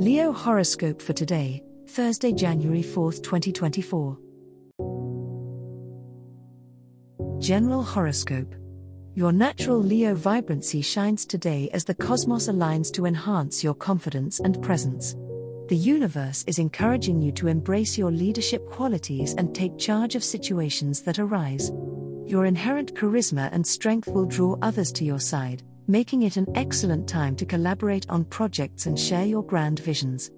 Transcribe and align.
Leo 0.00 0.32
horoscope 0.32 1.02
for 1.02 1.12
today, 1.12 1.62
Thursday, 1.88 2.32
January 2.32 2.82
4th, 2.82 3.22
2024. 3.22 4.16
General 7.38 7.82
horoscope. 7.82 8.54
Your 9.12 9.30
natural 9.30 9.76
Leo 9.76 10.14
vibrancy 10.14 10.80
shines 10.80 11.26
today 11.26 11.68
as 11.74 11.84
the 11.84 11.94
cosmos 11.94 12.48
aligns 12.48 12.90
to 12.94 13.04
enhance 13.04 13.62
your 13.62 13.74
confidence 13.74 14.40
and 14.40 14.62
presence. 14.62 15.16
The 15.68 15.76
universe 15.76 16.44
is 16.46 16.58
encouraging 16.58 17.20
you 17.20 17.30
to 17.32 17.48
embrace 17.48 17.98
your 17.98 18.10
leadership 18.10 18.66
qualities 18.70 19.34
and 19.34 19.54
take 19.54 19.76
charge 19.76 20.14
of 20.14 20.24
situations 20.24 21.02
that 21.02 21.18
arise. 21.18 21.70
Your 22.24 22.46
inherent 22.46 22.94
charisma 22.94 23.50
and 23.52 23.66
strength 23.66 24.08
will 24.08 24.24
draw 24.24 24.56
others 24.62 24.92
to 24.92 25.04
your 25.04 25.20
side, 25.20 25.62
making 25.90 26.22
it 26.22 26.36
an 26.36 26.46
excellent 26.54 27.08
time 27.08 27.34
to 27.34 27.44
collaborate 27.44 28.08
on 28.08 28.24
projects 28.24 28.86
and 28.86 28.98
share 28.98 29.26
your 29.26 29.42
grand 29.42 29.80
visions. 29.80 30.30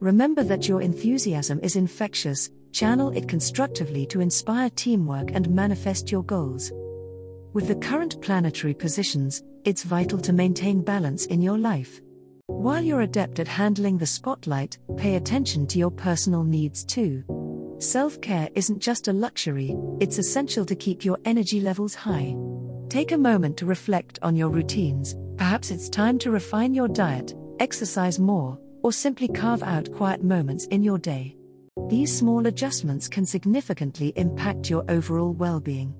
Remember 0.00 0.42
that 0.42 0.66
your 0.66 0.80
enthusiasm 0.80 1.60
is 1.62 1.76
infectious, 1.76 2.50
channel 2.72 3.10
it 3.10 3.28
constructively 3.28 4.06
to 4.06 4.20
inspire 4.20 4.70
teamwork 4.70 5.30
and 5.32 5.48
manifest 5.50 6.10
your 6.10 6.24
goals. 6.24 6.72
With 7.52 7.68
the 7.68 7.76
current 7.76 8.20
planetary 8.22 8.74
positions, 8.74 9.42
it's 9.64 9.82
vital 9.82 10.18
to 10.18 10.32
maintain 10.32 10.82
balance 10.82 11.26
in 11.26 11.42
your 11.42 11.58
life. 11.58 12.00
While 12.46 12.82
you're 12.82 13.02
adept 13.02 13.38
at 13.40 13.48
handling 13.48 13.98
the 13.98 14.06
spotlight, 14.06 14.78
pay 14.96 15.16
attention 15.16 15.66
to 15.68 15.78
your 15.78 15.90
personal 15.90 16.44
needs 16.44 16.82
too. 16.84 17.22
Self 17.78 18.20
care 18.22 18.48
isn't 18.54 18.80
just 18.80 19.08
a 19.08 19.12
luxury, 19.12 19.76
it's 20.00 20.18
essential 20.18 20.64
to 20.64 20.74
keep 20.74 21.04
your 21.04 21.18
energy 21.24 21.60
levels 21.60 21.94
high. 21.94 22.34
Take 22.94 23.10
a 23.10 23.18
moment 23.18 23.56
to 23.56 23.66
reflect 23.66 24.20
on 24.22 24.36
your 24.36 24.50
routines, 24.50 25.16
perhaps 25.36 25.72
it's 25.72 25.88
time 25.88 26.16
to 26.20 26.30
refine 26.30 26.74
your 26.74 26.86
diet, 26.86 27.34
exercise 27.58 28.20
more, 28.20 28.56
or 28.84 28.92
simply 28.92 29.26
carve 29.26 29.64
out 29.64 29.92
quiet 29.92 30.22
moments 30.22 30.66
in 30.66 30.84
your 30.84 30.98
day. 30.98 31.36
These 31.88 32.16
small 32.16 32.46
adjustments 32.46 33.08
can 33.08 33.26
significantly 33.26 34.12
impact 34.14 34.70
your 34.70 34.84
overall 34.88 35.32
well 35.32 35.58
being. 35.58 35.92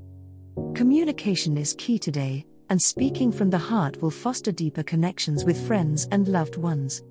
Communication 0.77 1.57
is 1.57 1.75
key 1.77 1.99
today, 1.99 2.47
and 2.71 2.81
speaking 2.81 3.33
from 3.33 3.51
the 3.51 3.59
heart 3.59 4.01
will 4.01 4.13
foster 4.13 4.53
deeper 4.53 4.85
connections 4.85 5.45
with 5.45 5.67
friends 5.67 6.07
and 6.13 6.29
loved 6.29 6.57
ones. 6.57 7.03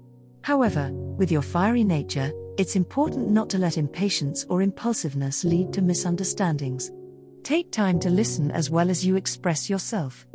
However, 0.43 0.91
with 0.93 1.29
your 1.29 1.41
fiery 1.41 1.83
nature, 1.83 2.31
it's 2.57 2.77
important 2.77 3.31
not 3.31 3.49
to 3.49 3.57
let 3.57 3.77
impatience 3.77 4.45
or 4.47 4.61
impulsiveness 4.61 5.43
lead 5.43 5.73
to 5.73 5.81
misunderstandings. 5.81 6.89
Take 7.43 7.73
time 7.73 7.99
to 7.99 8.09
listen 8.09 8.51
as 8.51 8.69
well 8.69 8.89
as 8.89 9.05
you 9.05 9.17
express 9.17 9.69
yourself. 9.69 10.25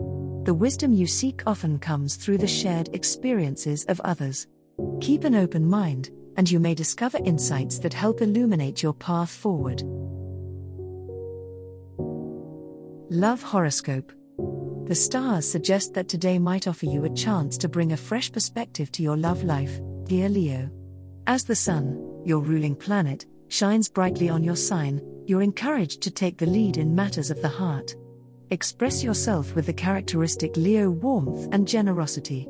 The 0.44 0.52
wisdom 0.52 0.92
you 0.92 1.06
seek 1.06 1.42
often 1.46 1.78
comes 1.78 2.16
through 2.16 2.36
the 2.36 2.46
shared 2.46 2.90
experiences 2.94 3.86
of 3.86 3.98
others. 4.00 4.46
Keep 5.00 5.24
an 5.24 5.34
open 5.34 5.66
mind, 5.66 6.10
and 6.36 6.50
you 6.50 6.60
may 6.60 6.74
discover 6.74 7.18
insights 7.24 7.78
that 7.78 7.94
help 7.94 8.20
illuminate 8.20 8.82
your 8.82 8.92
path 8.92 9.30
forward. 9.30 9.82
Love 13.10 13.42
Horoscope 13.42 14.12
The 14.86 14.94
stars 14.94 15.50
suggest 15.50 15.94
that 15.94 16.10
today 16.10 16.38
might 16.38 16.68
offer 16.68 16.84
you 16.84 17.06
a 17.06 17.14
chance 17.14 17.56
to 17.58 17.70
bring 17.70 17.92
a 17.92 17.96
fresh 17.96 18.30
perspective 18.30 18.92
to 18.92 19.02
your 19.02 19.16
love 19.16 19.44
life, 19.44 19.80
dear 20.04 20.28
Leo. 20.28 20.70
As 21.26 21.44
the 21.44 21.56
Sun, 21.56 22.22
your 22.26 22.40
ruling 22.40 22.76
planet, 22.76 23.24
shines 23.48 23.88
brightly 23.88 24.28
on 24.28 24.44
your 24.44 24.56
sign, 24.56 25.00
you're 25.28 25.42
encouraged 25.42 26.00
to 26.00 26.10
take 26.10 26.38
the 26.38 26.46
lead 26.46 26.78
in 26.78 26.94
matters 26.94 27.30
of 27.30 27.42
the 27.42 27.48
heart. 27.48 27.94
Express 28.50 29.04
yourself 29.04 29.54
with 29.54 29.66
the 29.66 29.72
characteristic 29.72 30.56
Leo 30.56 30.90
warmth 30.90 31.48
and 31.52 31.68
generosity. 31.68 32.48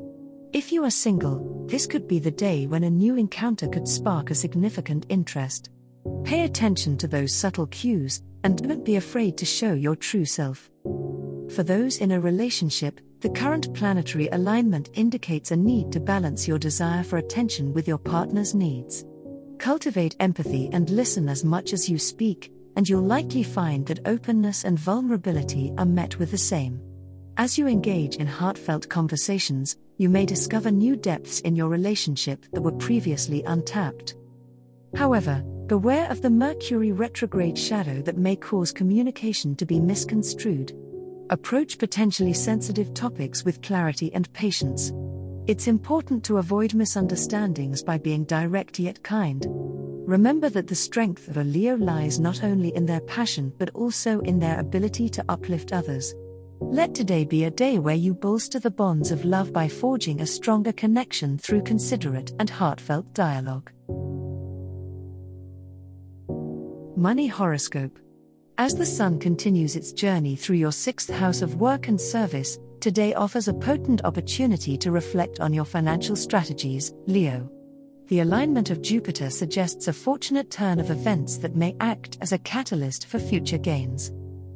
If 0.53 0.71
you 0.71 0.85
are 0.85 0.89
single, 0.89 1.65
this 1.67 1.85
could 1.85 2.07
be 2.07 2.19
the 2.19 2.31
day 2.31 2.67
when 2.67 2.85
a 2.85 2.89
new 2.89 3.17
encounter 3.17 3.67
could 3.67 3.85
spark 3.85 4.31
a 4.31 4.35
significant 4.35 5.05
interest. 5.09 5.69
Pay 6.23 6.45
attention 6.45 6.97
to 6.99 7.07
those 7.07 7.35
subtle 7.35 7.67
cues, 7.67 8.23
and 8.45 8.63
don't 8.65 8.85
be 8.85 8.95
afraid 8.95 9.37
to 9.39 9.45
show 9.45 9.73
your 9.73 9.97
true 9.97 10.23
self. 10.23 10.69
For 11.53 11.63
those 11.63 11.97
in 11.97 12.13
a 12.13 12.21
relationship, 12.21 13.01
the 13.19 13.29
current 13.29 13.73
planetary 13.73 14.29
alignment 14.29 14.89
indicates 14.93 15.51
a 15.51 15.57
need 15.57 15.91
to 15.91 15.99
balance 15.99 16.47
your 16.47 16.57
desire 16.57 17.03
for 17.03 17.17
attention 17.17 17.73
with 17.73 17.89
your 17.89 17.97
partner's 17.97 18.55
needs. 18.55 19.03
Cultivate 19.57 20.15
empathy 20.21 20.69
and 20.71 20.89
listen 20.89 21.27
as 21.27 21.43
much 21.43 21.73
as 21.73 21.89
you 21.89 21.99
speak, 21.99 22.53
and 22.75 22.87
you'll 22.87 23.01
likely 23.01 23.43
find 23.43 23.85
that 23.87 24.07
openness 24.07 24.63
and 24.63 24.77
vulnerability 24.77 25.73
are 25.77 25.85
met 25.85 26.19
with 26.19 26.31
the 26.31 26.37
same. 26.37 26.81
As 27.37 27.57
you 27.57 27.67
engage 27.67 28.17
in 28.17 28.27
heartfelt 28.27 28.89
conversations, 28.89 29.77
you 29.97 30.09
may 30.09 30.25
discover 30.25 30.71
new 30.71 30.95
depths 30.95 31.39
in 31.41 31.55
your 31.55 31.69
relationship 31.69 32.45
that 32.53 32.61
were 32.61 32.71
previously 32.73 33.43
untapped. 33.43 34.15
However, 34.95 35.43
beware 35.67 36.09
of 36.09 36.21
the 36.21 36.29
Mercury 36.29 36.91
retrograde 36.91 37.57
shadow 37.57 38.01
that 38.01 38.17
may 38.17 38.35
cause 38.35 38.71
communication 38.71 39.55
to 39.55 39.65
be 39.65 39.79
misconstrued. 39.79 40.73
Approach 41.29 41.77
potentially 41.77 42.33
sensitive 42.33 42.93
topics 42.93 43.45
with 43.45 43.61
clarity 43.61 44.11
and 44.13 44.31
patience. 44.33 44.91
It's 45.47 45.67
important 45.67 46.23
to 46.25 46.37
avoid 46.37 46.73
misunderstandings 46.73 47.83
by 47.83 47.97
being 47.97 48.23
direct 48.25 48.79
yet 48.79 49.01
kind. 49.03 49.45
Remember 50.09 50.49
that 50.49 50.65
the 50.65 50.73
strength 50.73 51.27
of 51.27 51.37
a 51.37 51.43
Leo 51.43 51.77
lies 51.77 52.19
not 52.19 52.43
only 52.43 52.75
in 52.75 52.87
their 52.87 52.99
passion 53.01 53.53
but 53.59 53.69
also 53.75 54.21
in 54.21 54.39
their 54.39 54.59
ability 54.59 55.07
to 55.07 55.23
uplift 55.29 55.71
others. 55.71 56.15
Let 56.59 56.95
today 56.95 57.25
be 57.25 57.43
a 57.43 57.51
day 57.51 57.77
where 57.77 57.93
you 57.93 58.15
bolster 58.15 58.57
the 58.57 58.71
bonds 58.71 59.11
of 59.11 59.23
love 59.23 59.53
by 59.53 59.67
forging 59.67 60.19
a 60.19 60.25
stronger 60.25 60.71
connection 60.71 61.37
through 61.37 61.61
considerate 61.61 62.31
and 62.39 62.49
heartfelt 62.49 63.13
dialogue. 63.13 63.71
Money 66.97 67.27
Horoscope 67.27 67.99
As 68.57 68.73
the 68.73 68.87
Sun 68.87 69.19
continues 69.19 69.75
its 69.75 69.91
journey 69.91 70.35
through 70.35 70.57
your 70.57 70.71
sixth 70.71 71.11
house 71.13 71.43
of 71.43 71.57
work 71.57 71.87
and 71.87 72.01
service, 72.01 72.57
today 72.79 73.13
offers 73.13 73.47
a 73.47 73.53
potent 73.53 74.03
opportunity 74.03 74.75
to 74.75 74.89
reflect 74.89 75.39
on 75.39 75.53
your 75.53 75.65
financial 75.65 76.15
strategies, 76.15 76.95
Leo 77.05 77.47
the 78.09 78.21
alignment 78.21 78.71
of 78.71 78.81
Jupiter 78.81 79.29
suggests 79.29 79.87
a 79.87 79.93
fortunate 79.93 80.49
turn 80.49 80.79
of 80.79 80.89
events 80.89 81.37
that 81.37 81.55
may 81.55 81.75
act 81.79 82.17
as 82.21 82.31
a 82.31 82.39
catalyst 82.39 83.05
for 83.05 83.19
future 83.19 83.59
gains. 83.59 84.11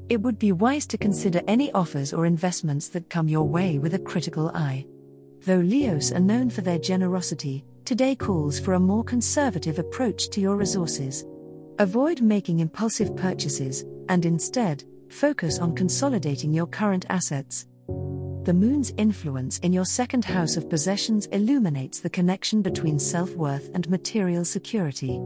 It 0.09 0.19
would 0.21 0.39
be 0.39 0.51
wise 0.51 0.87
to 0.87 0.97
consider 0.97 1.39
any 1.47 1.71
offers 1.73 2.13
or 2.13 2.25
investments 2.25 2.87
that 2.89 3.11
come 3.11 3.27
your 3.27 3.47
way 3.47 3.77
with 3.77 3.93
a 3.93 3.99
critical 3.99 4.49
eye. 4.55 4.87
Though 5.45 5.59
Leos 5.59 6.11
are 6.11 6.19
known 6.19 6.49
for 6.49 6.61
their 6.61 6.79
generosity, 6.79 7.63
today 7.85 8.15
calls 8.15 8.59
for 8.59 8.73
a 8.73 8.79
more 8.79 9.03
conservative 9.03 9.77
approach 9.77 10.31
to 10.31 10.41
your 10.41 10.55
resources. 10.55 11.23
Avoid 11.77 12.21
making 12.21 12.59
impulsive 12.59 13.15
purchases, 13.15 13.85
and 14.09 14.25
instead, 14.25 14.83
focus 15.09 15.59
on 15.59 15.75
consolidating 15.75 16.55
your 16.55 16.67
current 16.67 17.05
assets 17.09 17.67
the 18.45 18.53
moon's 18.53 18.91
influence 18.97 19.59
in 19.59 19.71
your 19.71 19.85
second 19.85 20.25
house 20.25 20.57
of 20.57 20.69
possessions 20.69 21.27
illuminates 21.27 22.01
the 22.01 22.09
connection 22.09 22.62
between 22.62 23.00
self 23.00 23.31
worth 23.35 23.69
and 23.73 23.89
material 23.89 24.44
security. 24.44 25.19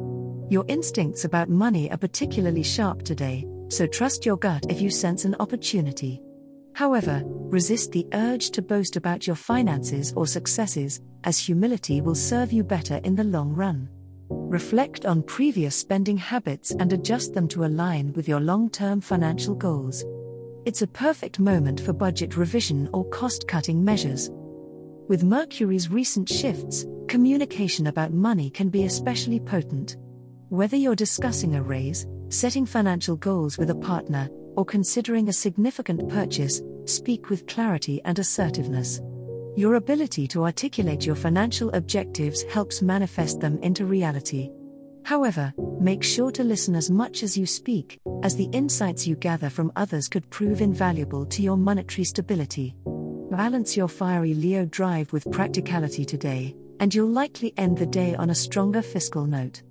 Your 0.49 0.65
instincts 0.67 1.25
about 1.25 1.49
money 1.49 1.89
are 1.91 1.97
particularly 1.97 2.63
sharp 2.63 3.03
today, 3.03 3.47
so 3.69 3.87
trust 3.87 4.25
your 4.25 4.37
gut 4.37 4.65
if 4.69 4.79
you 4.79 4.89
sense 4.89 5.25
an 5.25 5.35
opportunity. 5.39 6.21
However, 6.73 7.23
resist 7.25 7.91
the 7.91 8.07
urge 8.13 8.51
to 8.51 8.61
boast 8.61 8.95
about 8.95 9.25
your 9.25 9.35
finances 9.35 10.13
or 10.15 10.27
successes, 10.27 11.01
as 11.23 11.39
humility 11.39 12.01
will 12.01 12.15
serve 12.15 12.53
you 12.53 12.63
better 12.63 12.97
in 13.03 13.15
the 13.15 13.23
long 13.23 13.51
run. 13.53 13.89
Reflect 14.29 15.05
on 15.05 15.23
previous 15.23 15.75
spending 15.75 16.17
habits 16.17 16.71
and 16.71 16.93
adjust 16.93 17.33
them 17.33 17.47
to 17.47 17.65
align 17.65 18.13
with 18.13 18.27
your 18.27 18.39
long 18.39 18.69
term 18.69 19.01
financial 19.01 19.55
goals. 19.55 20.05
It's 20.67 20.81
a 20.81 20.87
perfect 20.87 21.39
moment 21.39 21.79
for 21.79 21.93
budget 21.93 22.35
revision 22.35 22.89
or 22.91 23.05
cost 23.05 23.47
cutting 23.47 23.85
measures. 23.85 24.29
With 25.07 25.23
Mercury's 25.23 25.89
recent 25.89 26.27
shifts, 26.27 26.85
communication 27.07 27.87
about 27.87 28.11
money 28.11 28.49
can 28.49 28.67
be 28.67 28.83
especially 28.83 29.39
potent. 29.39 29.95
Whether 30.49 30.75
you're 30.75 30.93
discussing 30.93 31.55
a 31.55 31.63
raise, 31.63 32.05
setting 32.27 32.65
financial 32.65 33.15
goals 33.15 33.57
with 33.57 33.69
a 33.69 33.75
partner, 33.75 34.27
or 34.57 34.65
considering 34.65 35.29
a 35.29 35.31
significant 35.33 36.09
purchase, 36.09 36.61
speak 36.83 37.29
with 37.29 37.47
clarity 37.47 38.01
and 38.03 38.19
assertiveness. 38.19 38.99
Your 39.55 39.75
ability 39.75 40.27
to 40.27 40.43
articulate 40.43 41.05
your 41.05 41.15
financial 41.15 41.69
objectives 41.75 42.43
helps 42.51 42.81
manifest 42.81 43.39
them 43.39 43.57
into 43.59 43.85
reality. 43.85 44.49
However, 45.05 45.53
make 45.79 46.03
sure 46.03 46.31
to 46.31 46.43
listen 46.43 46.75
as 46.75 46.89
much 46.89 47.23
as 47.23 47.37
you 47.37 47.45
speak, 47.45 47.99
as 48.23 48.35
the 48.35 48.49
insights 48.51 49.07
you 49.07 49.15
gather 49.15 49.49
from 49.49 49.71
others 49.75 50.07
could 50.07 50.29
prove 50.29 50.61
invaluable 50.61 51.25
to 51.25 51.41
your 51.41 51.57
monetary 51.57 52.03
stability. 52.03 52.75
Balance 53.31 53.75
your 53.75 53.87
fiery 53.87 54.33
Leo 54.33 54.65
drive 54.65 55.11
with 55.13 55.31
practicality 55.31 56.05
today, 56.05 56.55
and 56.79 56.93
you'll 56.93 57.09
likely 57.09 57.53
end 57.57 57.77
the 57.77 57.85
day 57.85 58.15
on 58.15 58.29
a 58.29 58.35
stronger 58.35 58.81
fiscal 58.81 59.25
note. 59.25 59.61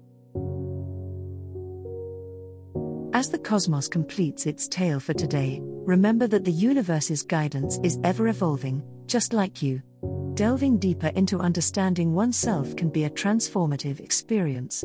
As 3.12 3.31
the 3.31 3.38
cosmos 3.38 3.88
completes 3.88 4.44
its 4.44 4.69
tale 4.69 5.00
for 5.00 5.14
today, 5.14 5.61
remember 5.62 6.26
that 6.26 6.44
the 6.44 6.52
universe's 6.52 7.23
guidance 7.23 7.79
is 7.82 7.99
ever 8.05 8.29
evolving, 8.29 8.82
just 9.06 9.32
like 9.32 9.62
you. 9.62 9.81
Delving 10.35 10.76
deeper 10.76 11.09
into 11.17 11.41
understanding 11.41 12.12
oneself 12.12 12.76
can 12.76 12.91
be 12.91 13.05
a 13.05 13.11
transformative 13.11 14.00
experience. 14.00 14.85